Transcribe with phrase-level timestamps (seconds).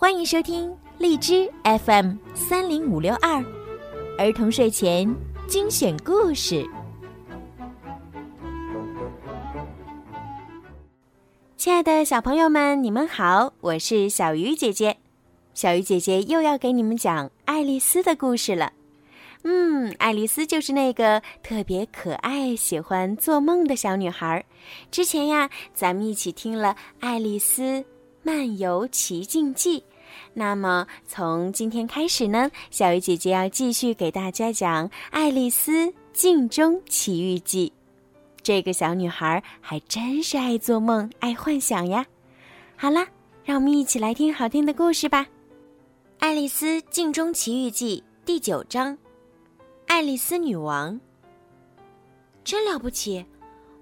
[0.00, 3.44] 欢迎收听荔枝 FM 三零五六二
[4.16, 5.12] 儿童睡前
[5.48, 6.64] 精选故事。
[11.56, 14.98] 亲爱的小朋友们，你们好，我是小鱼姐姐。
[15.52, 18.72] 小鱼姐姐又要给你们讲爱丽丝的故事了。
[19.42, 24.44] 嗯，爱丽丝就是那个特别可爱、喜欢做梦的小女孩。
[24.92, 26.68] 之前呀，咱们一起听了
[27.00, 27.84] 《爱丽丝
[28.28, 29.80] 漫游奇境记》，
[30.34, 37.72] 那么从今天开始呢，小鱼姐姐要继续给大家讲《爱丽丝镜中奇遇记》。
[38.42, 42.04] 这个小女孩还真是爱做梦、爱幻想呀。
[42.76, 43.08] 好啦，
[43.46, 45.22] 让我们一起来听好听的故事吧，
[46.18, 48.98] 《爱丽丝镜中奇遇记》第九章。
[49.86, 51.00] 爱丽丝女王
[52.44, 53.24] 真了不起，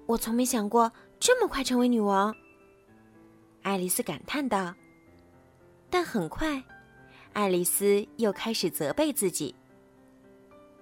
[0.05, 2.33] 我从没想过这么快成为女王。
[3.61, 4.73] 爱丽丝感叹道。
[5.89, 6.61] 但很快，
[7.33, 9.55] 爱丽丝又开始责备自己：“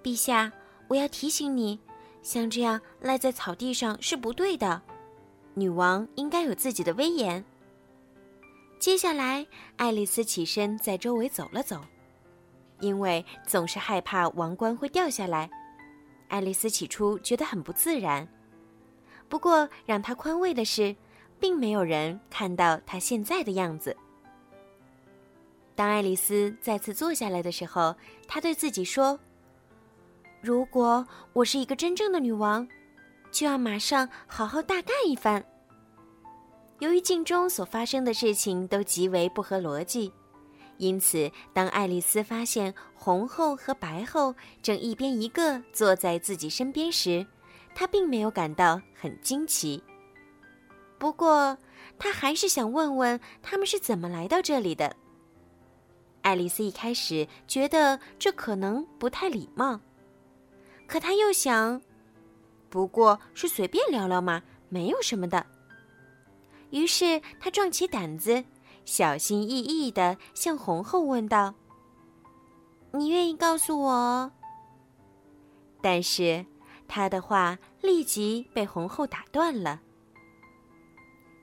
[0.02, 0.52] 陛下，
[0.88, 1.78] 我要提醒你，
[2.22, 4.82] 像这样赖在草地上是不对的。
[5.54, 7.44] 女王应该有自己的威严。”
[8.78, 11.80] 接下来，爱丽丝起身在周围走了走。
[12.80, 15.48] 因为总是害怕王冠会掉下来，
[16.28, 18.28] 爱丽丝起初觉得很不自然。
[19.30, 20.94] 不过让她宽慰的是，
[21.38, 23.96] 并没有人看到她现在的样子。
[25.74, 27.94] 当爱丽丝再次坐下来的时候，
[28.26, 29.18] 她对自己说
[30.40, 32.66] ：“如果我是一个真正的女王，
[33.30, 35.44] 就要马上好好大干一番。”
[36.80, 40.12] 由于镜中所发生的事情都极为不合逻辑。
[40.78, 47.26] 因此，当爱丽丝发现红后和白后正一边一个坐在自己身边时，
[47.74, 49.82] 她并没有感到很惊奇。
[50.98, 51.58] 不过，
[51.98, 54.96] 他还是想问问他们是怎么来到这里的。
[56.22, 59.80] 爱丽丝一开始觉得这可能不太礼貌，
[60.86, 61.80] 可她又想，
[62.68, 65.46] 不过是随便聊聊嘛，没有什么的。
[66.70, 68.44] 于是，她壮起胆子。
[68.84, 71.54] 小心翼翼的向红后问道
[72.94, 74.30] ：“你愿意告诉我？”
[75.82, 76.46] 但是
[76.86, 79.80] 他的话立即被红后打断了。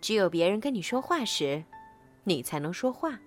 [0.03, 1.63] 只有别人跟你说话时，
[2.25, 3.17] 你才能说话。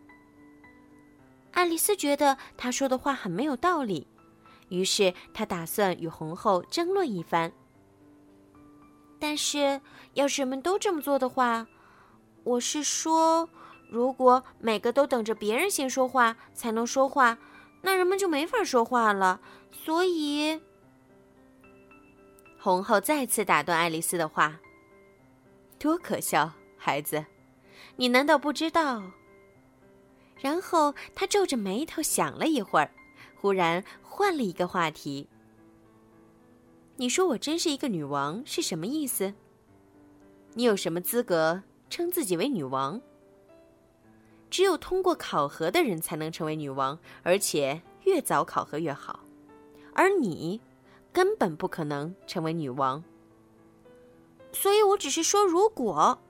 [1.52, 4.06] 爱丽丝觉得他说的话很没有道理，
[4.68, 7.50] 于是她打算与红后争论一番。
[9.18, 9.80] 但是
[10.12, 11.66] 要是人们都这么做的话，
[12.44, 13.48] 我是说。
[13.88, 17.38] 如果每个都等着别人先说话才能说话，
[17.82, 19.40] 那人们就没法说话了。
[19.70, 20.60] 所以，
[22.58, 24.58] 红后再次打断爱丽丝的话
[25.78, 26.52] ：“多可笑，
[26.86, 27.26] 孩子，
[27.96, 29.02] 你难道不知道？”
[30.38, 32.88] 然后他皱着眉头想了一会儿，
[33.34, 35.28] 忽然换了一个话题
[36.94, 39.34] ：“你说我真是一个女王是什么意思？
[40.54, 41.60] 你有什么资格
[41.90, 43.00] 称自己为女王？”
[44.48, 49.18] 只有通过考核的人才能成为女王，而且越早考核越好。
[49.92, 50.60] 而你，
[51.12, 53.02] 根本不可能成为女王。
[54.52, 56.22] 所以我只是说，如果。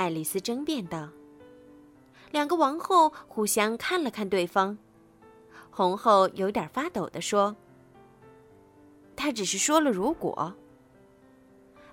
[0.00, 1.10] 爱丽丝争辩道。
[2.30, 4.78] 两个王后互相看了看对方，
[5.70, 7.54] 红后有点发抖的说
[9.14, 10.54] ：“她只是说了如果。”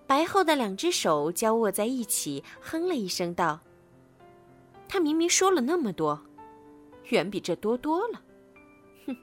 [0.07, 3.59] 白后的两只手交握在一起，哼了一声道。
[4.87, 6.17] 他明明说了那么多，
[7.09, 8.21] 远比这多多了。
[9.05, 9.17] 哼，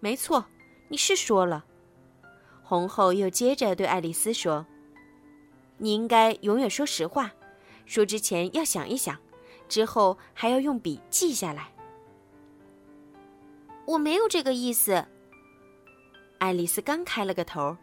[0.00, 0.44] 没错，
[0.88, 1.64] 你是说了。
[2.64, 4.66] 红后又接着对爱丽丝说
[5.78, 7.32] ：“你应该永远说实话，
[7.86, 9.16] 说之前要想一想，
[9.68, 11.72] 之后还要用笔记下来。”
[13.86, 15.06] 我没有这个意思。
[16.38, 17.76] 爱丽丝刚开了个头，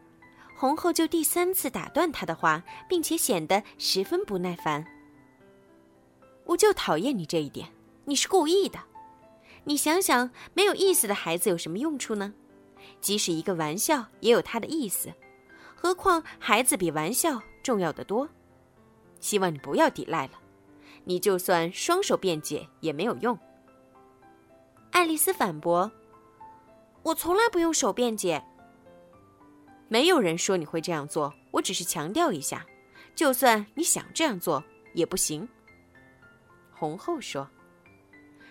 [0.56, 4.86] 红后就第三次打断她的话，并且显得十分不耐烦。
[6.46, 7.68] 我就讨厌你这一点，
[8.06, 8.80] 你是故意的。
[9.64, 12.34] 你想想，没有意思的孩子有什么用处呢？
[13.02, 15.12] 即使一个玩笑也有它的意思，
[15.86, 18.28] 何况孩子比玩笑重要的多。
[19.20, 20.34] 希望你不要抵赖了，
[21.04, 23.38] 你就算双手辩解也没有用。
[24.90, 25.92] 爱丽丝反驳
[27.06, 28.44] ：“我从来不用手辩解。
[29.88, 32.66] 没有人说你会这样做，我只是强调一下，
[33.14, 34.64] 就算你想这样做
[34.96, 35.48] 也不行。”
[36.74, 37.48] 红后说：“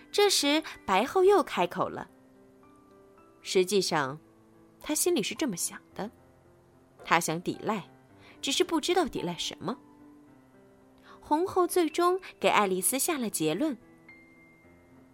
[0.09, 2.09] 这时，白后又开口了。
[3.41, 4.17] 实际上，
[4.79, 6.09] 他心里是这么想的：
[7.05, 7.85] 他想抵赖，
[8.41, 9.77] 只是不知道抵赖什么。”
[11.21, 13.77] 红后最终给爱丽丝下了结论：“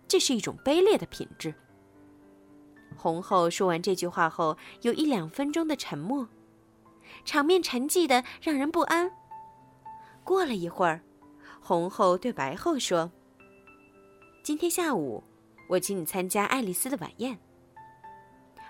[0.09, 1.53] 这是一种卑劣的品质。
[2.97, 6.27] 红后说完这句话后，有一两分钟的沉默，
[7.23, 9.11] 场面沉寂的让人不安。
[10.23, 11.01] 过了一会儿，
[11.61, 13.09] 红后对白后说
[14.43, 15.23] ：“今天下午，
[15.69, 17.39] 我请你参加爱丽丝的晚宴。”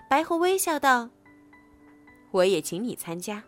[0.08, 1.10] 白后微笑道
[2.32, 3.44] ：“我也请你参加。”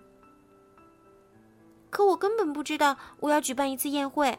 [1.90, 4.38] 可我根本不知道我要举办一次宴会。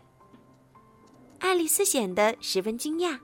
[1.39, 3.19] 爱丽丝显得十分惊讶。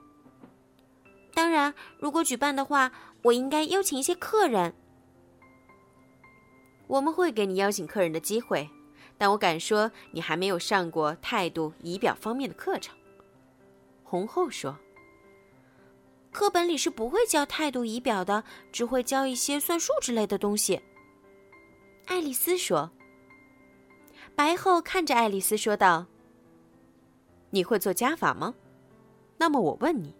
[1.33, 2.91] 当然，如果举办的话，
[3.23, 4.73] 我应该邀请一些客人。
[6.87, 8.69] 我们会给你邀请客人的机会，
[9.17, 12.95] 但我敢说你还没有上过态度仪表方面的课程。
[14.03, 14.77] 红后说
[16.31, 20.81] ：“课本里是不会教态度仪表的，只会教一些算术之类的东西。”
[22.05, 22.91] 爱丽丝说。
[24.35, 26.07] 白后看着爱丽丝说道
[27.51, 28.55] ：“你会做加法吗？
[29.37, 30.15] 那么我问你。”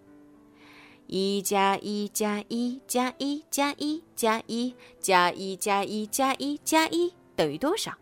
[1.07, 7.93] 一加一加一加一加一加一加一加一加一加一等于多少？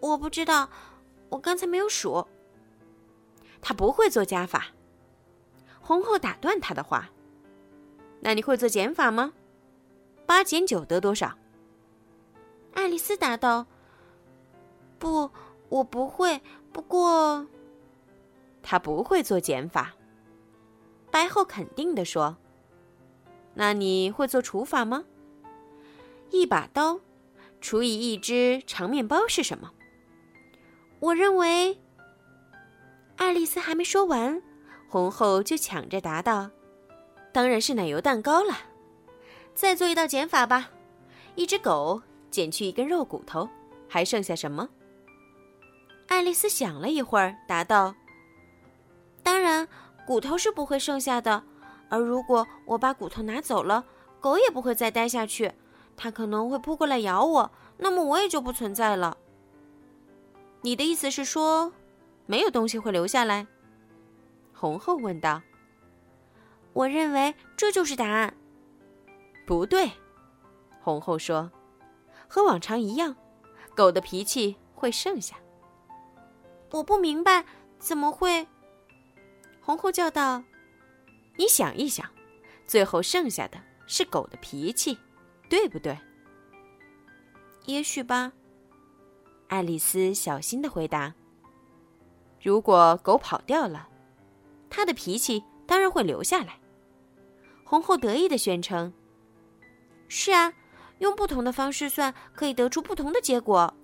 [0.00, 0.68] 我不知道，
[1.28, 2.26] 我刚才没有数。
[3.60, 4.68] 他不会做加法。
[5.80, 7.10] 红后打断他的话
[8.20, 9.32] ：“那你会做减法吗？
[10.26, 11.36] 八减九得多少？”
[12.74, 13.66] 爱丽丝答道
[14.98, 15.30] ：“不，
[15.68, 16.40] 我不会。
[16.72, 17.46] 不过，
[18.62, 19.94] 他不会做减法。”
[21.10, 22.36] 白后肯定地说
[23.54, 25.04] ：“那你会做除法吗？
[26.30, 27.00] 一把刀
[27.60, 29.72] 除以一只长面包是什么？”
[31.00, 31.80] 我认为，
[33.16, 34.40] 爱丽丝还没说完，
[34.88, 36.50] 红后就抢着答道
[37.32, 38.54] ：“当然是奶油蛋糕了。”
[39.52, 40.70] 再做一道减法吧，
[41.34, 43.48] 一只狗减去一根肉骨头，
[43.88, 44.68] 还剩下什么？
[46.08, 47.94] 爱丽丝想了一会儿，答道
[49.22, 49.66] ：“当然。”
[50.06, 51.44] 骨头是不会剩下的，
[51.88, 53.84] 而如果我把骨头拿走了，
[54.18, 55.52] 狗也不会再待下去，
[55.96, 59.16] 它可能会扑过来咬我，那么我也就不存在了。
[60.62, 61.72] 你的意思是说，
[62.26, 63.46] 没有东西会留下来？
[64.52, 65.40] 红后问道。
[66.72, 68.34] 我认为这就是答案。
[69.46, 69.92] 不对，
[70.80, 71.48] 红后说，
[72.32, 73.16] 和往常一样，
[73.74, 75.34] 狗的脾气会剩下。
[76.70, 77.44] 我不明白，
[77.80, 78.46] 怎么会？
[79.60, 80.40] 红红叫道
[81.36, 82.08] ：“你想一想，
[82.68, 84.96] 最后剩下的是狗的脾气，
[85.48, 85.98] 对不对
[87.66, 88.32] ？”“也许吧。”
[89.48, 91.12] 爱丽丝小心的回答。
[92.40, 93.88] “如果狗跑掉了，
[94.70, 96.60] 它的脾气当然会留下来。”
[97.66, 98.92] 红后得意的宣称。
[100.06, 100.52] “是啊，
[101.00, 103.74] 用不同的方式算，可以得出不同的结果。”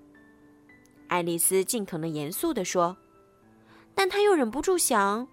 [1.08, 2.96] 爱丽丝尽可能严肃的说，
[3.94, 5.28] 但她又忍不住想。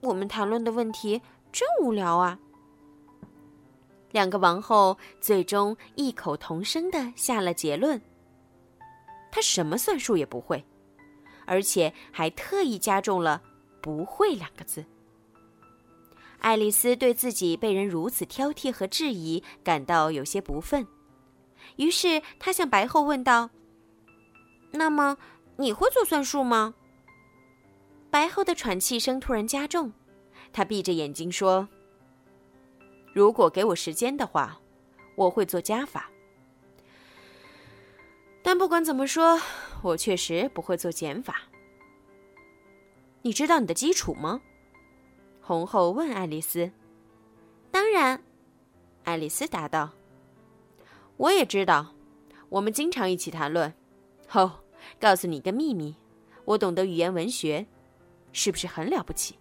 [0.00, 1.20] 我们谈论的问题
[1.52, 2.38] 真无聊啊！
[4.10, 8.00] 两个王后最终异口同声的下了结论：
[9.30, 10.64] 她什么算术也不会，
[11.46, 13.40] 而且还特意加重了
[13.80, 14.84] “不会”两个字。
[16.42, 20.84] 爱丽丝对自己被人如此挑剔和质疑感到有些不忿，
[21.76, 23.50] 于是她向白后问道
[24.74, 25.16] ：“那么
[25.56, 26.74] 你会做算术吗？”
[28.10, 29.92] 白后的喘气声突然加重，
[30.52, 31.68] 她闭着眼睛说
[33.14, 34.60] ：“如果给我时间的话，
[35.14, 36.10] 我会做加法。
[38.42, 39.40] 但不管怎么说，
[39.82, 41.42] 我确实不会做减法。
[43.22, 44.40] 你知道你的基础吗？”
[45.52, 46.70] 红后问爱丽丝。
[47.70, 48.22] “当然。”
[49.04, 49.90] 爱丽丝答道。
[51.18, 51.94] “我也知道，
[52.48, 53.74] 我们经常一起谈论。
[54.32, 54.60] 哦，
[54.98, 55.94] 告诉你一个秘密，
[56.46, 57.66] 我懂得语言文学。”
[58.32, 59.38] 是不是很了不起？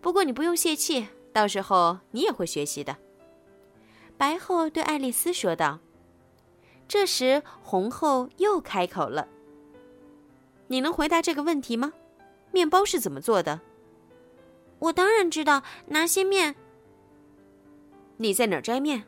[0.00, 2.96] 不过你不用泄气，到时候你也会学习的。”
[4.16, 5.80] 白后对爱丽丝说道。
[6.86, 9.26] 这时，红后又开口了
[10.68, 11.92] ：“你能回答这个问题吗？
[12.52, 13.60] 面包是怎么做的
[14.86, 16.54] ？”“我当然知道，拿些面。
[18.18, 19.04] ”“你在哪儿摘面？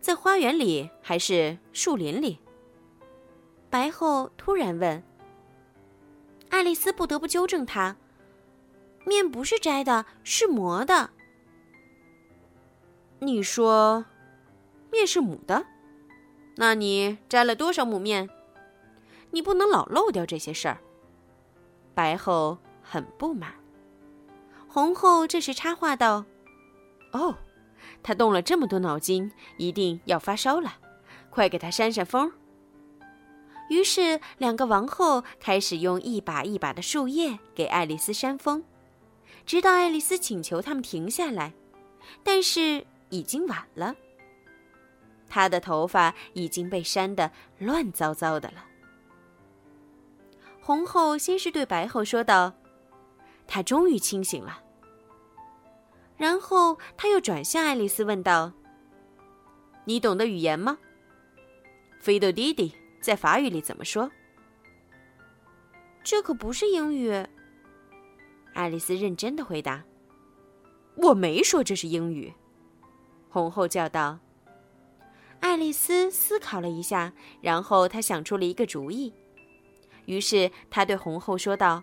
[0.00, 2.38] 在花园里还是树林里？”
[3.70, 5.02] 白后突然问。
[6.50, 7.96] 爱丽丝不得不纠正他。
[9.06, 11.10] 面不是摘的，是磨的。
[13.18, 14.04] 你说，
[14.90, 15.66] 面是母的，
[16.56, 18.30] 那你摘了多少母面？
[19.30, 20.78] 你不能老漏掉这些事儿。
[21.94, 23.52] 白后很不满。
[24.74, 26.24] 红后这时插话道
[27.14, 27.38] ：“哦，
[28.02, 30.78] 他动了这么多脑筋，一定要发烧了，
[31.30, 32.32] 快给他扇扇风。”
[33.70, 38.64] 于是，两个王后开始用一把一把的树叶给爱丽丝扇风。
[39.46, 41.52] 直到爱丽丝请求他们停下来，
[42.24, 43.94] 但是已经晚了。
[45.28, 48.64] 她的头发已经被扇得乱糟糟的了。
[50.60, 52.52] 红后先是对白后说道
[53.46, 54.62] ：“她终于清醒了。”
[56.16, 58.52] 然后他又转向爱丽丝问道
[59.84, 60.78] ：“你懂得语言吗？
[62.00, 64.10] 菲豆弟弟在法语里怎么说？”
[66.04, 67.26] 这可不是英语。
[68.52, 69.82] 爱丽丝认真的回答
[70.96, 72.32] ：“我没说这是英语。”
[73.30, 74.18] 红后叫道。
[75.40, 79.12] 爱丽丝思考了一下，然后她想出了一个主意。
[80.06, 81.82] 于是她对红后说道：“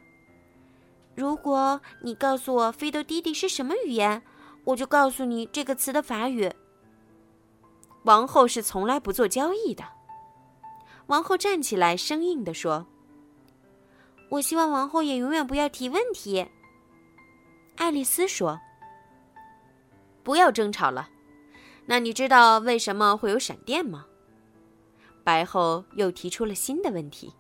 [1.22, 4.24] 如果你告诉我‘菲豆弟弟’是什么语言，
[4.63, 6.51] 我就告诉你这个词的法语。”
[8.06, 9.84] 王后是从来不做交易的。
[11.06, 12.88] 王后站起来，生硬地说
[14.32, 16.48] ：“我希望王后也永远不要提问题。”
[17.78, 18.60] 爱丽丝说
[20.25, 21.08] ：“不要争吵了。
[21.86, 24.08] 那你知道为什么会有闪电吗？”
[25.24, 27.32] 白后又提出了新的问题。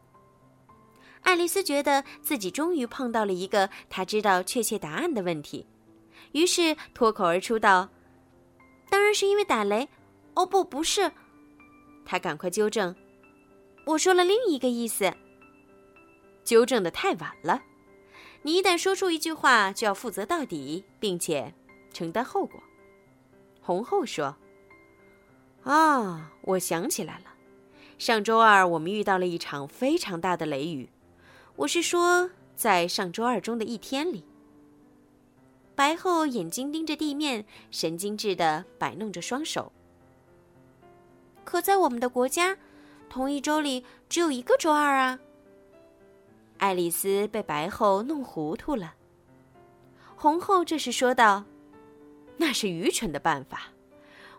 [1.21, 5.67] 爱丽丝觉得自己终于碰到了一个她知道确切答案的问题，
[6.33, 7.89] 于是脱口而出道
[8.89, 9.87] ：“当然是因为打雷。”
[10.33, 11.11] 哦，不，不是。
[12.05, 12.95] 她赶快纠正
[13.85, 15.13] ：“我说了另一个意思。”
[16.43, 17.61] 纠正的太晚了。
[18.41, 21.53] 你一旦说出一句话，就要负责到底，并且
[21.93, 22.61] 承担后果。
[23.61, 24.35] 红后说
[25.63, 27.25] ：“啊，我想起来了，
[27.99, 30.89] 上周二我们遇到了一场非常大的雷雨。
[31.55, 34.23] 我是说，在上周二中的一天里。”
[35.75, 39.71] 白后眼睛盯着地面，神经质的摆弄着双手。
[41.43, 42.57] 可在我们的国家，
[43.09, 45.19] 同一周里只有一个周二啊。
[46.57, 48.93] 爱丽丝被白后弄糊涂了。
[50.15, 51.43] 红后这时说道
[52.37, 53.69] ：“那是愚蠢的办法。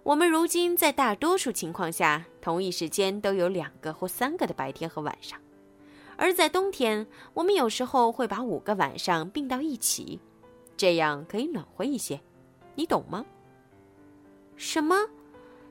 [0.04, 5.40] 我们如今在大多数情况下，同一时间都有两个或三个的白天和晚上；
[6.22, 10.20] 而在冬天，我们有时候会把五个晚上并到一起，
[10.76, 12.20] 这样可以暖和一些。
[12.76, 13.26] 你懂吗
[14.54, 14.94] ？”“什么？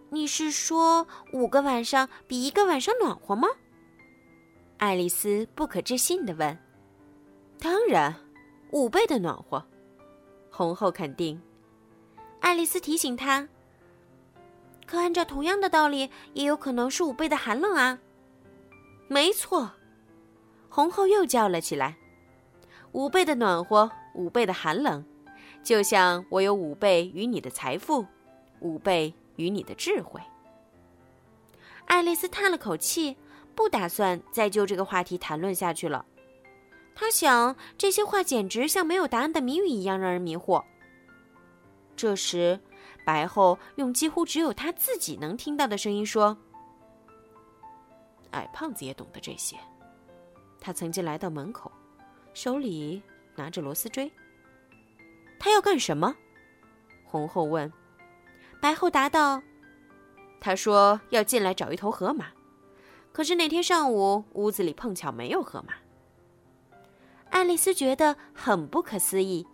[0.10, 3.48] 你是说五个晚上比一个晚上暖和吗？”
[4.76, 6.58] 爱丽丝不可置信地问
[7.58, 8.14] ：“当然，
[8.72, 9.66] 五倍的暖和。”
[10.52, 11.42] 红后肯定。
[12.42, 13.48] 爱丽丝提醒她
[14.86, 17.98] ：“可按照同样的道理，也有可能是五倍的寒冷啊。”
[19.08, 19.72] 没错，
[20.72, 21.96] 红后又叫了起来
[22.94, 25.06] ：“五倍的暖和，五倍的寒冷，
[25.62, 28.04] 就像我有五倍与你的财富，
[28.62, 30.20] 五倍与你的智慧。”
[31.86, 33.16] 爱丽丝叹了口气。
[33.54, 36.06] 不打算再就这个话题谈论下去了。
[36.96, 40.64] 她想，这些话简直像没有答案的谜语一样，让人迷惑。
[41.98, 42.58] 这时，
[43.06, 46.36] 白后用几乎只有他自己能听到的声音说
[48.32, 49.58] ：“矮胖子也懂得这些。
[50.62, 51.70] 他曾经来到门口，
[52.34, 53.02] 手里
[53.36, 54.10] 拿着螺丝锥。
[55.38, 56.16] 他要干什么？”
[57.04, 57.70] 红后问。
[58.62, 59.42] 白后答道
[60.40, 62.28] ：“他说要进来找一头河马。”
[63.12, 65.74] 可是那天上午，屋子里碰巧没有河马。
[67.32, 69.46] 爱丽丝觉得很不可思议，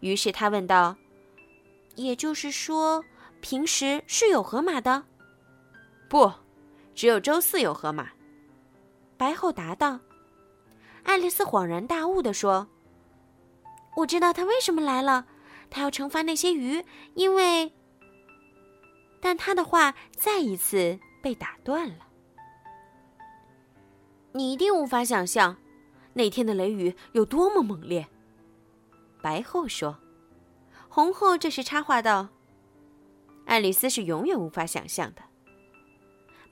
[0.00, 0.96] 于是她问道
[1.96, 3.02] ：“也就是说，
[3.40, 5.02] 平时是有河马的
[6.08, 6.32] ？”“不，
[6.94, 8.10] 只有周四有河马。”
[9.16, 9.98] 白后答道。
[11.06, 12.66] 爱丽丝恍然大悟地说
[13.96, 15.24] ：“我知道他为什么来了，
[15.70, 16.84] 他要惩罚那些鱼，
[17.14, 17.72] 因为……”
[19.22, 22.08] 但他的话再一次被打断了。
[24.32, 25.56] 你一定无法想象，
[26.12, 28.06] 那天的雷雨有多么猛烈。
[29.22, 29.98] 白后说，
[30.88, 32.28] 红后这时插话道
[33.46, 35.22] ：“爱丽丝是永远无法想象的。”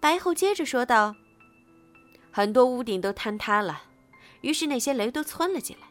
[0.00, 1.16] 白后接着说道
[2.30, 3.82] ：“很多屋顶都坍塌了，
[4.44, 5.88] 于是那些雷都窜了进来，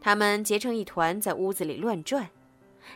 [0.00, 2.30] 它们结成一团，在屋子里乱转，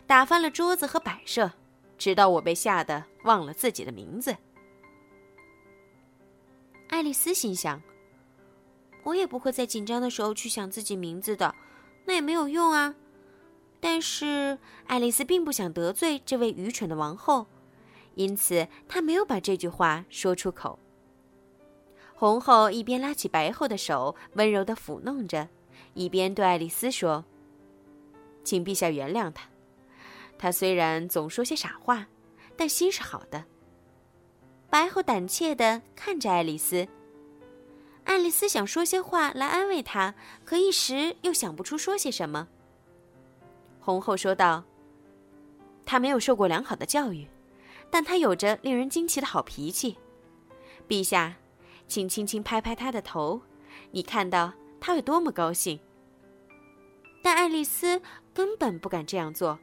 [0.06, 1.50] 打翻了桌子和摆设，
[1.99, 4.37] 直到我被吓得忘了自己的名字。”
[6.87, 7.82] 爱丽丝心想。
[9.04, 11.54] 我也不会在紧张的时候去想自己名字的，
[12.04, 12.94] 那也没有用啊。
[13.80, 17.47] 但是爱丽丝并不想得罪这位愚蠢的王后，
[18.14, 20.78] 因此她没有把这句话说出口。
[22.18, 25.48] 红后一边拉起白后的手，温柔地抚弄着，
[25.94, 27.25] 一边对爱丽丝说
[28.42, 29.48] ：“请陛下原谅他，
[30.37, 32.08] 他虽然总说些傻话，
[32.56, 33.44] 但心是好的。”
[34.68, 36.88] 白后胆怯地看着爱丽丝。
[38.02, 42.48] 爱丽丝想说些话来安慰他，可一时又想不出说些什么。
[43.78, 44.64] 红后说道
[45.87, 47.28] ：“他没有受过良好的教育，
[47.92, 49.96] 但他有着令人惊奇的好脾气。
[50.88, 51.37] 陛下，
[51.88, 53.40] 请轻轻拍拍他的头，
[53.90, 55.80] 你看到他有多么高兴。”
[57.21, 58.00] 但爱丽丝
[58.33, 59.59] 根本不敢这样做。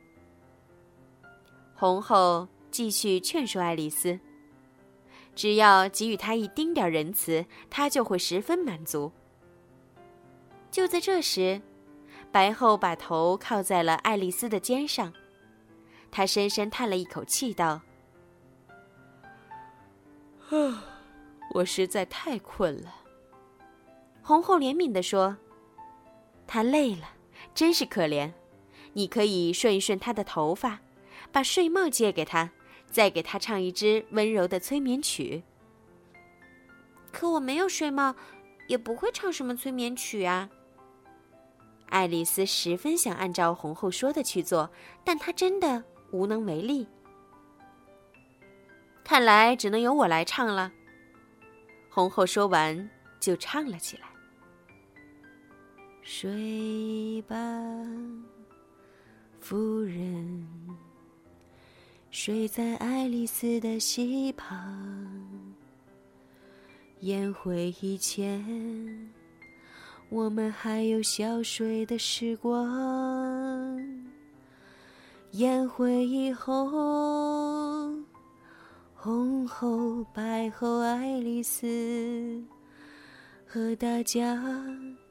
[1.74, 4.20] 红后继续劝说爱丽丝
[5.34, 9.12] ：“只要给予他一丁点仁慈，他就会十分满足。”
[10.70, 11.62] 就在这时。
[12.32, 15.14] 白后把头靠在了爱丽丝的肩上，
[16.12, 17.80] 她深深叹了一口气，道
[20.52, 20.85] ：“啊，
[21.56, 22.94] 我实在太困了。”
[24.22, 25.38] 红后怜悯地说
[26.46, 27.10] ：“他累了，
[27.54, 28.32] 真是可怜。
[28.94, 30.80] 你可以顺一顺他的头发，
[31.32, 32.52] 把睡帽借给他，
[32.88, 35.44] 再给他唱一支温柔的催眠曲。”
[37.12, 38.16] 可我没有睡帽，
[38.68, 40.50] 也不会唱什么催眠曲啊。
[41.88, 44.70] 爱丽丝十分想按照红后说的去做，
[45.06, 46.88] 但她真的无能为力。
[49.04, 50.74] 看来只能由我来唱了。
[51.96, 52.90] 红后说完，
[53.22, 54.04] 就唱了起来
[56.04, 57.38] ：“睡吧，
[59.40, 60.46] 夫人，
[62.12, 64.78] 睡在爱丽丝的膝旁，
[67.00, 68.44] 宴会以前。”
[70.12, 73.82] 我们还有小睡的时光，
[75.32, 77.55] 宴会以后，
[79.06, 82.44] 红后、白后、爱丽丝
[83.46, 84.44] 和大家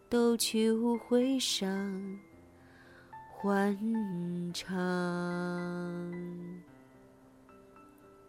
[0.09, 2.19] 都去舞会上
[3.31, 3.79] 欢
[4.53, 4.69] 唱。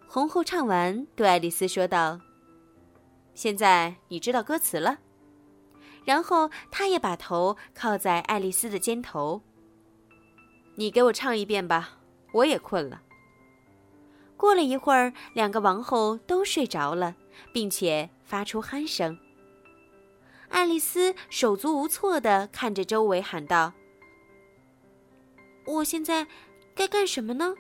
[0.06, 2.22] 红后唱完，对爱丽丝说道
[3.34, 5.00] ：“现在你知道歌词了。”
[6.06, 9.42] 然后，他也把头靠在爱丽丝的肩头。
[10.76, 11.98] 你给我唱一遍吧，
[12.34, 13.02] 我也困了。
[14.38, 17.16] 过了一会儿，两个王后都睡着了，
[17.54, 19.18] 并且发出鼾声。
[20.50, 23.74] 爱丽丝手足无措地看着周围，喊道
[25.66, 26.28] ：“我现在
[26.76, 27.56] 该干什么呢？”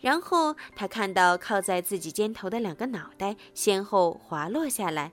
[0.00, 5.12] 然后，她看到靠在自己肩头的两个脑袋先后滑落下来。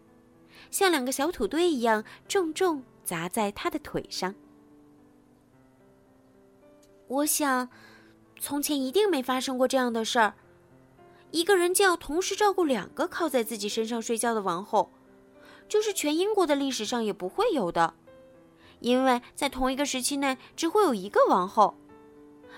[0.71, 4.33] 像两个小土堆一样重重砸在她的腿上。
[7.07, 7.69] 我想，
[8.39, 10.33] 从前一定没发生过这样的事儿。
[11.31, 14.91] 一个人就要同时照顾两个靠在自己身上睡觉的王后，
[15.67, 17.93] 就是全英国的历史上也不会有的，
[18.79, 21.75] 因为在同一个时期内只会有一个王后。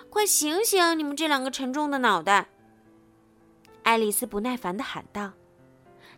[0.10, 2.50] 快醒醒，你们这两个沉重的脑袋！
[3.84, 5.34] 爱丽丝不耐烦地喊道。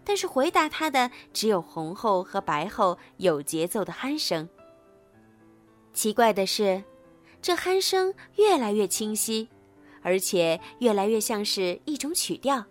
[0.04, 4.50] 但是回答她的只有红后和白后有节奏的鼾声。
[5.94, 6.84] 奇怪的是，
[7.42, 9.50] 这鼾声越来越清晰，
[10.02, 12.64] 而且越来越像是一种曲调。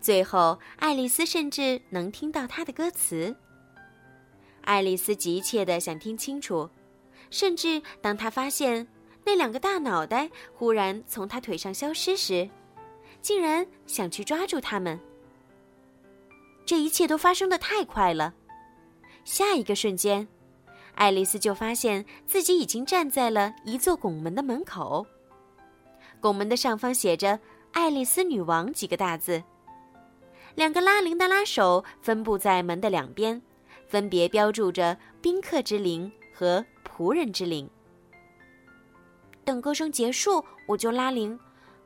[0.00, 3.36] 最后，爱丽丝甚至能听到它的歌词。
[4.62, 6.70] 爱丽丝急切地想听清楚，
[7.30, 8.86] 甚至当她发现
[9.24, 12.48] 那两个大脑袋忽然从她腿上消失时，
[13.20, 14.98] 竟然想去抓住它们。
[16.64, 18.32] 这一切都发生的太快了，
[19.24, 20.28] 下一个瞬间，
[21.00, 25.06] 爱丽丝就发现自己已经站在了一座拱门的门口。
[26.20, 27.40] 拱门的上方写着
[27.72, 29.42] “爱丽丝女王”几个大字，
[30.56, 33.40] 两个拉铃的拉手分布在门的两边，
[33.88, 37.66] 分别标注着宾客之铃和仆人之铃。
[39.42, 41.40] 等歌声结束，我就拉铃。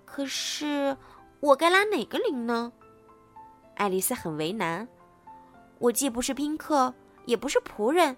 [0.05, 0.97] 可是，
[1.39, 2.73] 我该拉哪个铃呢？
[3.77, 4.89] 爱丽丝很为难，
[5.79, 6.93] 我既不是宾客，
[7.27, 8.17] 也不是仆人，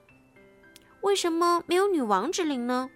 [1.02, 2.90] 为什么没有女王之灵呢？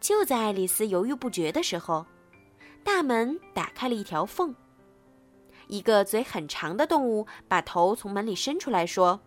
[0.00, 2.06] 就在爱丽丝犹豫不决的时候，
[2.84, 4.54] 大门打开了一条缝，
[5.68, 9.20] 一个嘴很长的动物把头从门里伸出来说：“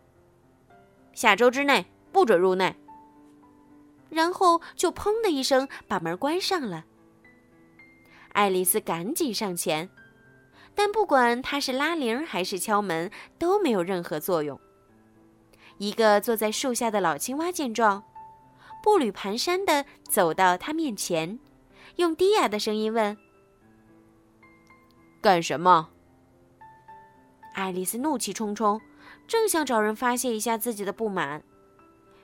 [1.14, 2.76] 下周之内不准入内。”
[4.10, 6.86] 然后就砰的一声把门关上了。
[8.34, 9.90] 爱丽丝赶紧上前。
[10.76, 14.58] 但不管他是拉铃还是敲门，都没有任何作用。
[15.80, 18.04] 一个坐在树下的老青蛙见状，
[18.84, 21.40] 步履蹒跚地走到他面前，
[21.96, 23.18] 用低哑的声音问
[25.22, 25.90] ：“干什么？”
[27.56, 28.80] 爱丽丝怒气冲冲，
[29.26, 31.42] 正想找人发泄一下自己的不满，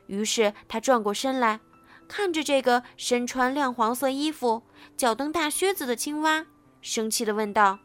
[0.07, 1.61] 于是她转过身来，
[2.09, 4.63] 看着这个身穿亮黄色衣服、
[4.97, 6.45] 脚蹬大靴子的青蛙，
[6.81, 7.79] 生气地问道。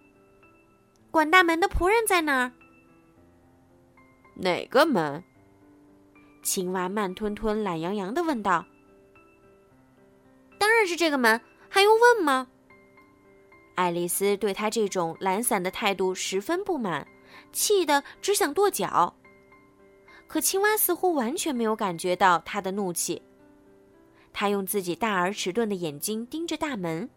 [1.12, 2.52] 管大门的仆人在哪儿？
[4.34, 5.22] 哪个门？
[6.42, 8.64] 青蛙慢吞吞、懒洋洋的问道。
[10.58, 12.48] 当然是这个门，还用问吗？
[13.74, 17.06] 爱丽丝对他这种懒散的态度十分不满，
[17.52, 19.14] 气得只想跺脚。
[20.26, 23.22] 可青蛙似乎完全没有感觉到他的怒气。
[24.32, 27.08] 他用自己大而迟钝的眼睛盯着大门，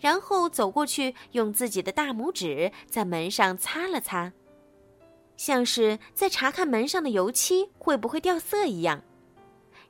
[0.00, 4.32] 然后走过去，用自己的大拇指在门上擦了擦，
[5.36, 9.02] 像是在查看门上的油漆会不会掉色一样。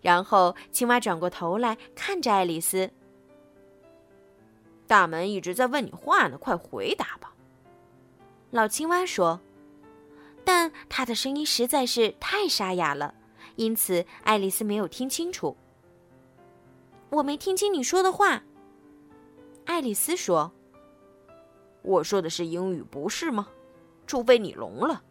[0.01, 2.91] 然后，青蛙转过头来看着爱丽丝。
[4.87, 7.33] 大门一直在问你话呢，快回答吧。
[8.51, 9.41] 老青蛙说，
[10.45, 13.15] 但他的声音实在是太沙哑了，
[13.57, 15.57] 因此爱丽丝没有听清楚。
[17.09, 18.43] 我没听清你说的话。
[19.65, 20.53] 爱丽丝说
[21.81, 23.49] ：“我说的是英语，不是吗？
[24.07, 25.03] 除非你聋了。”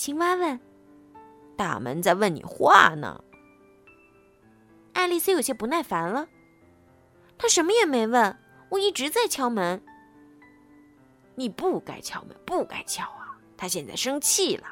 [0.00, 0.58] 青蛙问
[1.58, 3.22] ：“大门在问你话呢。”
[4.94, 6.26] 爱丽丝有些不耐烦了。
[7.36, 8.34] 他什么也没问，
[8.70, 9.84] 我一直在敲门。
[11.34, 13.36] 你不该敲门，不该敲啊！
[13.58, 14.68] 他现在生气了。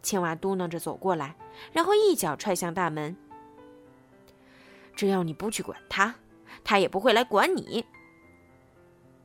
[0.00, 1.36] 青蛙嘟囔着走过来，
[1.70, 3.14] 然后一脚踹向大门。
[4.94, 6.14] 只要你不去管他，
[6.64, 7.84] 他也不会来管你。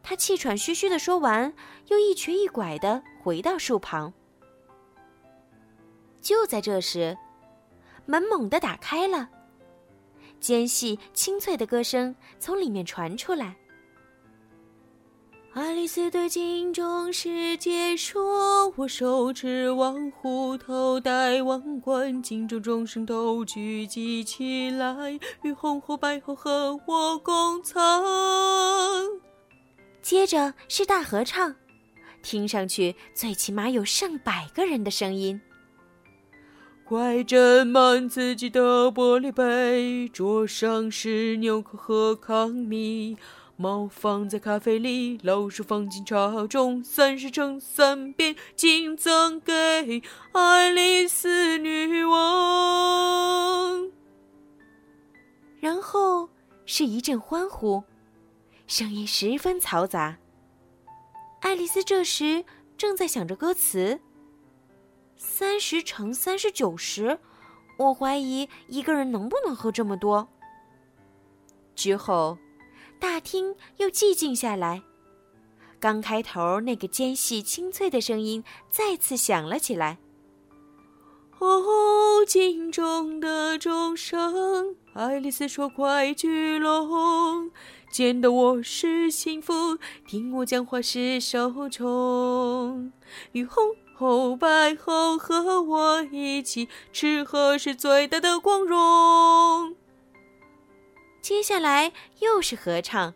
[0.04, 1.54] 他气喘吁吁的说完，
[1.88, 4.14] 又一瘸一拐的回到树旁。
[6.22, 7.18] 就在这时，
[8.06, 9.28] 门猛地打开了，
[10.40, 13.56] 尖细清脆的歌声从里面传出来。
[15.54, 28.02] 爱丽丝对镜中世界说：“我手持望虎头，戴王冠，镜中众生都聚集起来，与红猴白猴和我共藏。”
[30.02, 31.54] 接着是大合唱，
[32.24, 35.42] 听上去最起码有上百个人的声音。
[36.92, 43.16] 快斟满自己的玻璃杯，桌上是纽扣和康米。
[43.56, 50.02] 猫放在咖啡里，老鼠放进茶中，三十乘三遍，敬赠给
[50.34, 53.90] 爱丽丝女王。
[55.62, 56.28] 然后
[56.66, 57.86] 是一阵欢呼，
[58.68, 60.18] 声音十分嘈杂。
[61.40, 62.44] 爱丽丝这时
[62.78, 64.02] 正在想着歌词：
[65.24, 67.20] 三十乘三十九十，
[67.78, 70.28] 我怀疑一个人能不能喝这么多。
[71.76, 72.40] 之后。
[73.00, 74.84] 大厅又寂静下来，
[75.80, 79.98] 刚开头那个尖细清脆的声音再次响了起来。
[81.40, 87.50] 哦，镜中的钟声，爱丽丝说：“快聚拢，
[87.92, 92.94] 见得我是幸福，听我讲话是受宠。
[93.32, 99.76] 与红后白后和我一起吃喝是最大的光荣。”
[101.22, 103.14] 接下来又是合唱。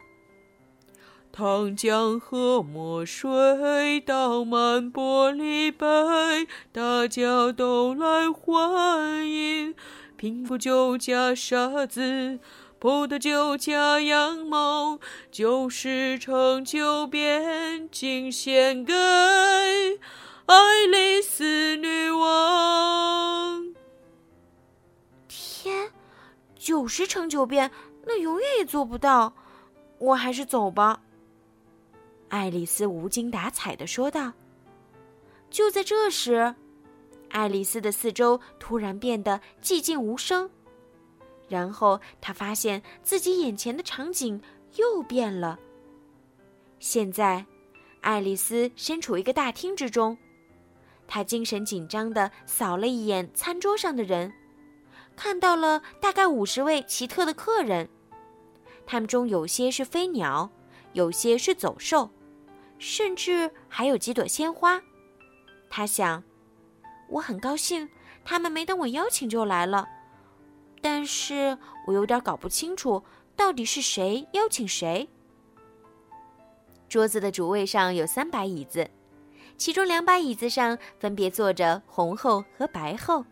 [1.31, 9.73] 糖浆和墨水倒满玻璃杯，大家都来欢迎。
[10.19, 12.39] 苹果酒加沙子，
[12.77, 14.99] 葡萄酒加羊毛，
[15.31, 18.93] 九十乘九遍，敬献给
[20.47, 23.73] 爱丽丝女王。
[25.27, 25.91] 天，
[26.55, 27.71] 九十乘九遍。
[28.07, 29.33] 那永远也做不到，
[29.97, 31.01] 我还是走吧。”
[32.29, 34.31] 爱丽丝无精打采的说道。
[35.49, 36.53] 就在这时，
[37.29, 40.47] 爱丽丝的四周突然变得寂静无声，
[41.47, 44.39] 然后她发现自己眼前的场景
[44.75, 45.57] 又变了。
[46.79, 47.43] 现在，
[48.01, 50.15] 爱丽丝身处一个大厅之中，
[51.07, 54.33] 他精神紧张地扫了一眼餐桌上的人，
[55.15, 57.89] 看到了大概五十位奇特的客人。
[58.85, 60.49] 他们中有些是飞鸟，
[60.93, 62.11] 有些是走兽，
[62.77, 64.81] 甚至还有几朵鲜花。
[65.69, 66.23] 他想，
[67.09, 67.89] 我很高兴，
[68.23, 69.87] 他们没等我邀请就来了。
[70.81, 73.03] 但是我有点搞不清楚，
[73.35, 75.09] 到底是谁邀请谁。
[76.87, 78.87] 桌子的主位上有三把椅子，
[79.57, 83.25] 其中两把椅子上分别坐着红后和白后，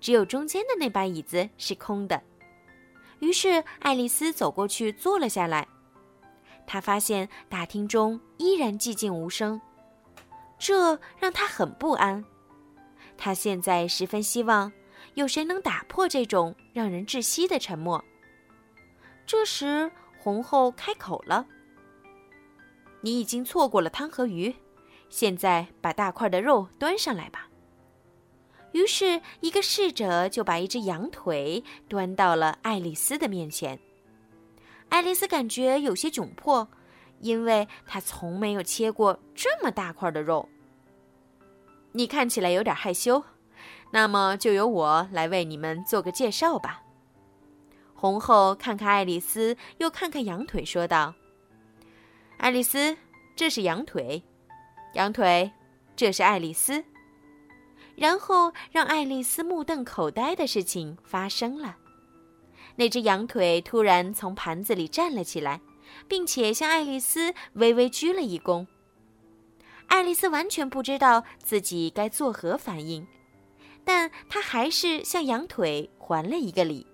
[0.00, 2.22] 只有中间的那把椅子是空的。
[3.20, 5.66] 于是，爱丽丝走过去坐了下来。
[6.66, 9.60] 她发现大厅中依然寂静无声，
[10.58, 12.24] 这让她很不安。
[13.16, 14.70] 她现在十分希望
[15.14, 18.04] 有谁能打破这种让人窒息的沉默。
[19.26, 21.46] 这时，红后开口了
[23.00, 24.54] ：“你已经错过了汤和鱼，
[25.08, 27.48] 现在把大块的肉端上来吧。”
[28.72, 33.78] 于是，一个侍者就把一只羊腿端到了爱丽丝的面前。
[34.90, 36.68] 爱丽丝感觉有些窘迫，
[37.20, 40.48] 因为她从没有切过这么大块的肉。
[41.92, 43.24] 你看起来有点害羞，
[43.90, 46.82] 那么就由我来为你们做个介绍吧。
[47.94, 51.14] 红后看看爱丽丝，又看看羊腿，说道
[52.38, 52.96] ：“爱丽丝，
[53.34, 54.22] 这是羊腿；
[54.98, 55.48] 羊腿，
[55.94, 56.84] 这是爱丽丝。”
[57.94, 61.76] 然后让爱丽丝目瞪口呆的事情发生了，
[62.74, 65.60] 那只羊腿突然从盘子里站了起来，
[66.08, 68.66] 并且向爱丽丝微微鞠了一躬。
[69.86, 73.06] 爱丽丝完全不知道自己该作何反应，
[73.84, 76.84] 但她还是向羊腿还了一个礼。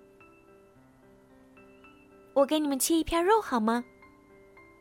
[2.33, 3.83] 我给你们切一片肉好吗？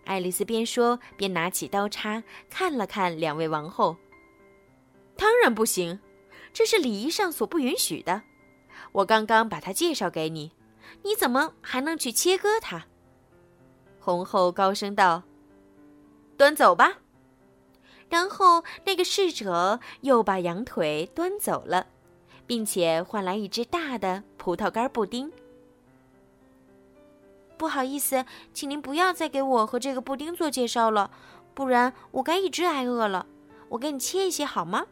[0.04, 3.96] 爱丽丝边说边拿起刀叉，看了看两位王后。
[5.16, 5.98] 当然不行，
[6.52, 8.22] 这是礼仪上所不允许的。
[8.92, 10.52] 我刚刚把它介绍给你，
[11.02, 12.86] 你怎么还能去切割它？
[13.98, 15.22] 红后高声道
[16.36, 16.98] ：“端走吧。”
[18.10, 21.86] 然后那个侍者又把羊腿端走了，
[22.46, 25.32] 并且换来一只大的葡萄干布丁。
[27.56, 31.10] 不好意思，请您不要再给我和这个布丁做介绍了，
[31.54, 33.26] 不然我该一直挨饿了。
[33.70, 34.86] 我给你切一些好吗？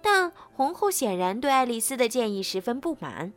[0.00, 3.32] 但红后显然对爱丽丝的建议十分不满，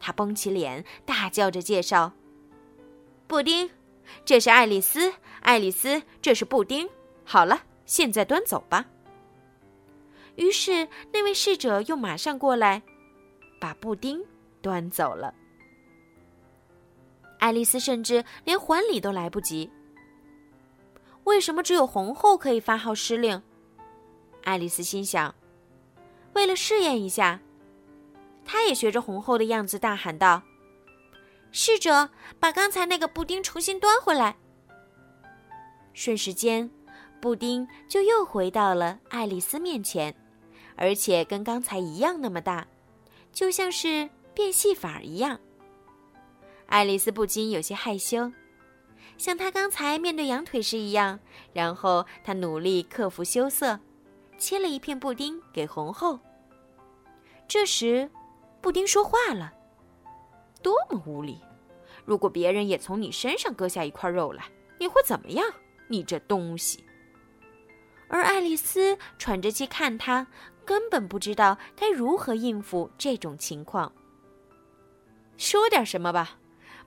[0.00, 2.12] 她绷起脸，大叫着介绍
[3.28, 3.70] ：“布丁，
[4.24, 6.88] 这是爱丽丝；爱丽丝，这是布丁。
[7.24, 8.86] 好了，现在端走吧。”
[10.36, 12.82] 于是那位侍者又马上过来，
[13.60, 14.22] 把布丁
[14.62, 15.34] 端走了。
[17.38, 19.70] 爱丽丝甚至连还礼都来不及。
[21.24, 23.42] 为什么只有红后可以发号施令？
[24.44, 25.34] 爱丽丝心想。
[26.34, 27.40] 为了试验一下，
[28.44, 30.42] 她也学着红后的样子大喊道
[31.52, 34.36] ：“侍者，把刚才那个布丁重新端回来。”
[35.92, 36.70] 瞬时间，
[37.20, 40.14] 布丁就又回到了爱丽丝面前，
[40.76, 42.66] 而且跟刚才一样那么大，
[43.32, 45.40] 就像是变戏法一样。
[46.68, 48.30] 爱丽丝不禁有些害羞，
[49.16, 51.18] 像她刚才面对羊腿时一样。
[51.52, 53.80] 然后她努力克服羞涩，
[54.38, 56.20] 切了一片布丁给红后。
[57.48, 58.10] 这时，
[58.60, 59.52] 布丁说话了
[60.62, 61.40] ：“多么无礼！
[62.04, 64.44] 如果别人也从你身上割下一块肉来，
[64.78, 65.46] 你会怎么样？
[65.88, 66.84] 你这东西！”
[68.08, 70.26] 而爱丽丝喘着气看他，
[70.66, 73.90] 根本不知道该如何应付这种情况。
[75.38, 76.37] 说点什么吧。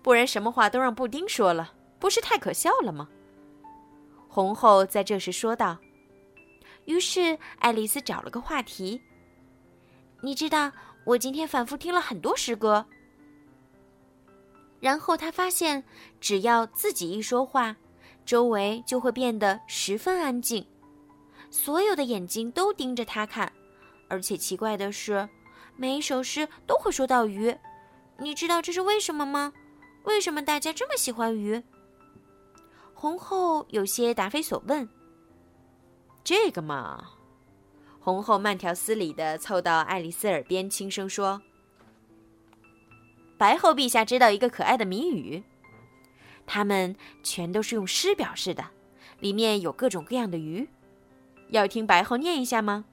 [0.03, 3.07] 不然，什么话都让布丁说了，不是太可笑了吗？
[4.27, 5.77] 红后在这时说道。
[6.85, 8.99] 于是，爱丽丝找了个话题。
[10.21, 10.71] 你知道，
[11.05, 12.85] 我今天反复听了很多诗歌。
[14.79, 15.83] 然后她发现，
[16.19, 17.75] 只要自己一说话，
[18.25, 20.65] 周围就会变得十分安静，
[21.51, 23.51] 所有的眼睛都盯着她看。
[24.09, 25.29] 而且奇怪的是，
[25.77, 27.55] 每一首诗都会说到鱼。
[28.17, 29.53] 你知道这是为什么吗？
[30.03, 31.63] 为什么大家这么喜欢鱼？
[32.93, 34.87] 红后有些答非所问。
[36.23, 37.11] 这个嘛，
[37.99, 41.41] 红后慢条斯理的凑到爱丽丝耳边轻声说
[43.37, 45.43] ：“白后陛下知道一个可爱的谜语，
[46.45, 48.65] 它们全都是用诗表示的，
[49.19, 50.67] 里面有各种各样的鱼。
[51.49, 52.85] 要听白后念一下吗？”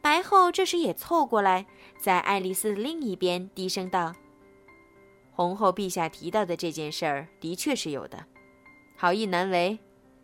[0.00, 1.66] 白后这时也凑过来，
[1.98, 4.14] 在爱丽丝的另一边低声道。
[5.36, 8.24] 红后陛下提到的这件事儿的确是有的，
[8.96, 9.78] 好意难为，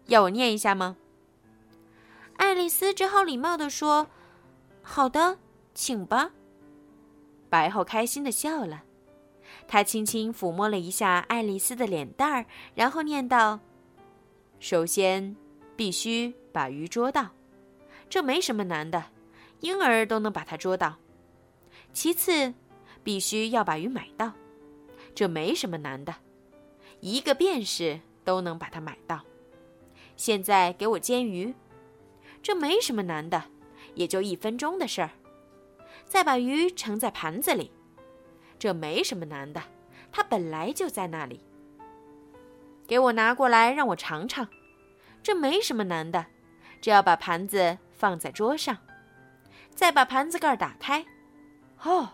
[0.07, 0.97] 要我念一下吗？
[2.37, 4.07] 爱丽丝只好礼貌地说
[4.81, 5.37] ：“好的，
[5.75, 6.31] 请吧。”
[7.51, 8.85] 白后开心的笑了，
[9.69, 13.61] 她轻轻抚摸了一下爱丽丝的脸蛋儿，然后念道
[14.61, 15.37] ：“首先，
[15.77, 17.29] 必须把鱼捉到，
[18.09, 19.05] 这没什么难的，
[19.61, 20.97] 婴儿都能把它捉到。
[21.93, 22.55] 其次，
[23.05, 24.33] 必须要把鱼买到。”
[25.15, 26.15] 这没什么难的，
[27.01, 29.21] 一个便士都能把它买到。
[30.17, 31.55] 现在给我煎鱼，
[32.43, 33.45] 这没什么难的，
[33.95, 35.11] 也就一分钟的事儿。
[36.07, 37.71] 再把鱼盛在盘子里，
[38.59, 39.63] 这没什么难的，
[40.11, 41.41] 它本来就在那里。
[42.87, 44.47] 给我拿过来让我尝尝，
[45.23, 46.27] 这没什么难的，
[46.81, 48.77] 只要把盘子放在桌上，
[49.75, 51.07] 再把盘子盖打开。
[51.83, 52.11] 哦，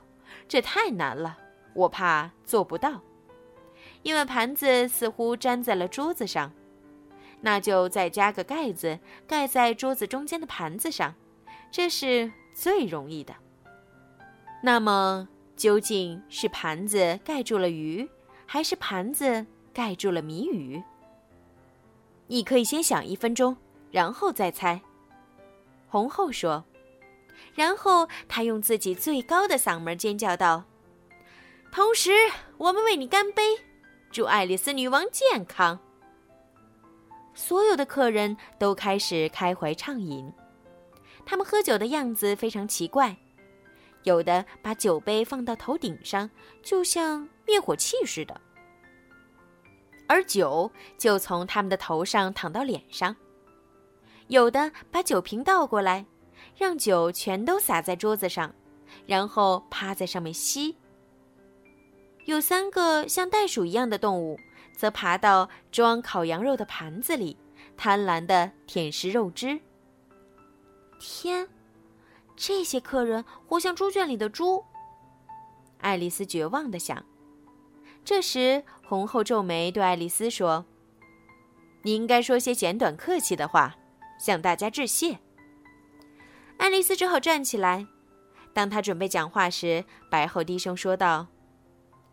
[0.46, 1.38] 这太难了。
[1.78, 3.00] 我怕做不到，
[4.02, 6.52] 因为盘子似乎粘在了桌子上，
[7.40, 11.14] 那就再加个盖子，盖在桌子中间的盘子上，
[11.70, 13.32] 这是最容易的。
[14.60, 18.08] 那么，究竟是盘子盖住了鱼，
[18.44, 20.82] 还是盘子盖住了谜语？
[22.26, 23.56] 你可以先想一分钟，
[23.92, 24.80] 然后再猜。
[25.86, 26.64] 红后说，
[27.54, 30.64] 然后他用自己最高的嗓门尖叫道
[31.70, 32.10] ：“同时，
[32.56, 33.42] 我们为你干杯，
[34.10, 35.78] 祝爱丽丝女王健康。”
[37.34, 40.32] 所有的客人都开始开怀畅饮，
[41.24, 43.16] 他们喝酒的样子非常奇怪，
[44.02, 46.28] 有的把酒杯放到头顶上，
[46.62, 48.40] 就像灭火器似的。
[50.08, 53.14] 而酒就从他们的头上淌到脸上，
[54.26, 56.04] 有的把酒瓶倒过来，
[56.56, 58.52] 让酒全都洒在桌子上，
[59.06, 60.76] 然后趴在上面吸。
[62.28, 64.38] 有三个像袋鼠一样的动物，
[64.76, 67.38] 则爬到装烤羊肉的盘子里，
[67.74, 69.58] 贪婪地舔食肉汁。
[71.00, 71.48] 天，
[72.36, 74.62] 这些客人活像猪圈里的猪。
[75.78, 77.02] 爱丽丝绝望地想。
[78.04, 80.66] 这时，红后皱眉对爱丽丝说
[81.80, 83.74] ：“你应该说些简短客气的话，
[84.20, 85.18] 向大家致谢。”
[86.58, 87.86] 爱丽丝只好站起来。
[88.52, 91.28] 当她准备讲话时，白后低声说道：“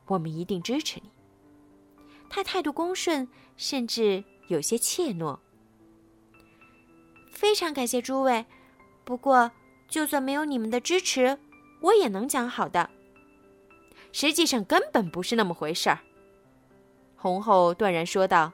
[0.08, 1.12] 我们一定支持你。”
[2.30, 5.38] 他态度恭顺，甚至有些怯懦。
[7.32, 8.46] 非常感谢诸位，
[9.04, 9.52] 不过
[9.88, 11.38] 就算没有你们的支持，
[11.82, 12.90] 我也能讲好的。
[14.12, 16.00] 实际上根本不是那么回事儿，
[17.16, 18.52] 红后断然说道。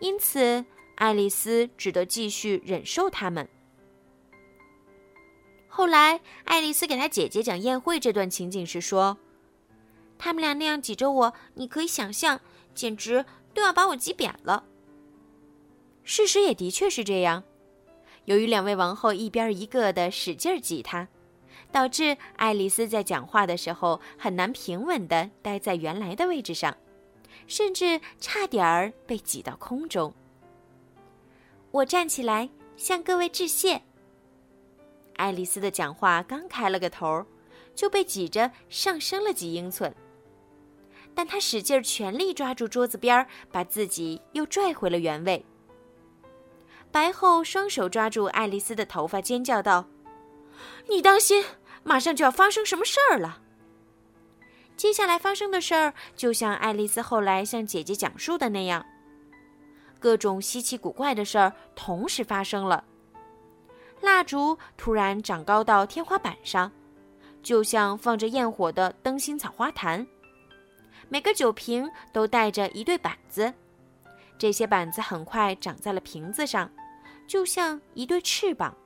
[0.00, 3.48] 因此，爱丽丝只得继续忍受他们。
[5.66, 9.16] 后来，爱丽丝给她姐姐讲宴会这段情景时说
[10.18, 12.40] ：“他们俩那样挤着我，你可以想象，
[12.74, 14.64] 简直都要把我挤扁了。”
[16.04, 17.44] 事实也的确是这样。
[18.24, 21.08] 由于两位王后一边一个的使劲挤她。
[21.70, 26.74] 导致爱丽丝在讲话的时候很难平稳地待在原来的位置上，
[27.46, 30.14] 甚至差点儿被挤到空中。
[31.70, 33.82] 我站起来向各位致谢。
[35.16, 37.22] 爱丽丝的讲话刚开了个头，
[37.74, 39.94] 就被挤着上升了几英寸。
[41.18, 45.44] 但他使劲全力抓住桌子边儿，把自己又拽回了原位。
[46.92, 49.84] 白后双手抓住爱丽丝的头发，尖叫道。
[50.88, 51.44] 你当心，
[51.82, 53.40] 马上就要发生什么事儿了。
[54.76, 58.86] 接下来发生的事儿，就像爱丽丝后来向姐姐讲述的那样，
[59.98, 62.84] 各种稀奇古怪的事儿同时发生了。
[64.02, 66.70] 蜡烛突然长高到天花板上，
[67.42, 70.06] 就像放着焰火的灯芯草花坛。
[71.08, 73.52] 每个酒瓶都带着一对板子，
[74.36, 76.70] 这些板子很快长在了瓶子上，
[77.26, 78.76] 就像一对翅膀。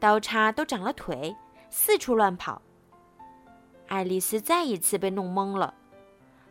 [0.00, 1.34] 刀叉都长了腿，
[1.70, 2.60] 四处乱跑。
[3.86, 5.72] 爱丽丝再一次被弄懵了，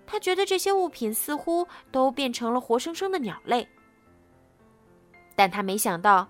[0.08, 3.68] 她觉得这些物品似乎都变成了活生生的鸟类。
[5.36, 6.30] 但她没想到，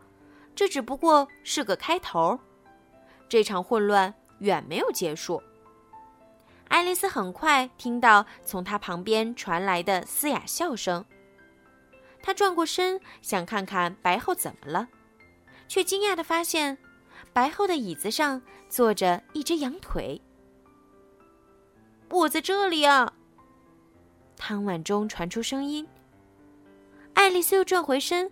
[0.55, 2.39] 这只不过是个开头，
[3.29, 5.41] 这场混乱远没有结束。
[6.71, 11.03] 爱丽丝很快听到从她旁边传来的嘶哑笑声，
[12.23, 14.87] 她转过身想看看白后怎么了，
[15.67, 16.77] 却惊讶的发现。
[17.33, 20.21] 白后的椅子上坐着一只羊腿。
[22.09, 23.13] 我在这里啊！
[24.37, 25.85] 汤碗中传出声音。
[27.13, 28.31] 爱丽丝又转回身，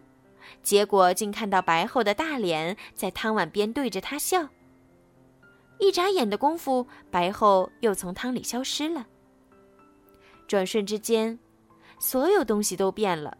[0.63, 4.47] 结果竟看到白后的大脸在汤碗边对着她笑。
[5.79, 9.07] 一眨眼的功夫，白后又从汤里消失了。
[10.47, 11.39] 转瞬之间，
[11.99, 13.37] 所有东西都变了。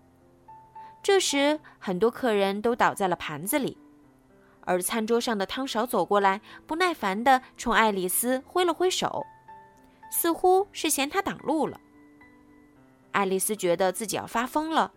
[1.04, 3.78] 这时，很多客人都倒在了盘子里。
[4.62, 9.26] 而餐桌上的汤勺走过来，不耐烦地冲爱丽丝挥了挥手，
[10.12, 11.80] 似乎是嫌她挡路了。
[13.12, 14.92] 爱丽丝觉得自己要发疯了，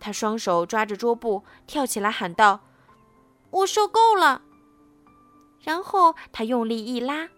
[0.00, 2.60] 她双手抓着桌布，跳起来喊道
[3.50, 4.42] ：“我受够了！”
[5.62, 7.28] 然后他用力一拉，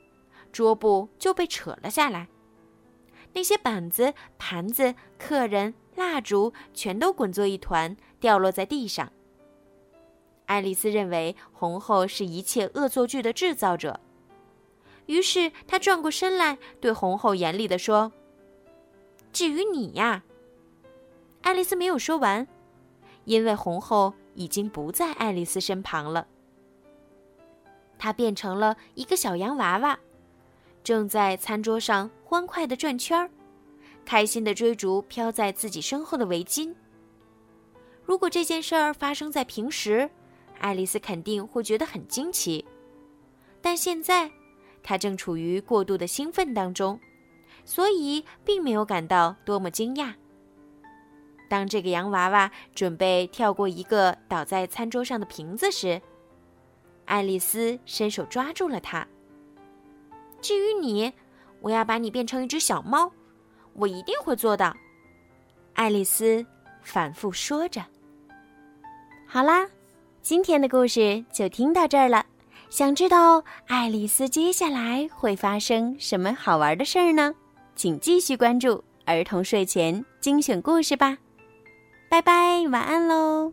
[0.51, 2.29] 桌布就被扯了下来，
[3.35, 9.13] 那些板子、盘子、客人、蜡烛全都滚作一团，掉落在地上。
[10.47, 14.01] 爱丽丝认为红后是一切恶作剧的制造者，
[15.07, 18.13] 于是她转过身来，对红后严厉地说
[19.33, 20.23] ：“至于你呀。”
[21.43, 22.47] 爱丽丝没有说完，
[23.25, 26.27] 因为红后已经不在爱丽丝身旁了。
[28.05, 29.99] 她变成了一个小洋娃娃，
[30.83, 33.31] 正在餐桌上欢快地转圈儿，
[34.05, 36.75] 开心地追逐飘在自己身后的围巾。
[38.05, 40.11] 如果这件事儿发生在平时，
[40.59, 42.63] 爱丽丝肯定会觉得很惊奇，
[43.63, 44.31] 但现在，
[44.83, 47.01] 她正处于过度的兴奋当中，
[47.65, 50.13] 所以并没有感到多么惊讶。
[51.49, 56.03] 当这个洋娃娃准备跳过一个倒在餐桌上的瓶子时，
[57.05, 59.07] 爱丽丝伸手抓住了它。
[60.41, 61.13] 至于你，
[61.61, 63.11] 我要把你变成一只小猫，
[63.73, 64.75] 我一定会做到。
[65.75, 66.45] 爱丽丝
[66.83, 67.83] 反复说着。
[69.27, 69.67] 好啦，
[70.23, 72.25] 今天的故事就听到这儿了。
[72.71, 77.35] 想知道爱丽丝接下来会发生什么好玩的事儿呢？
[77.75, 81.19] 请继续关注儿童睡前精选故事吧。
[82.09, 83.53] 拜拜，晚安喽。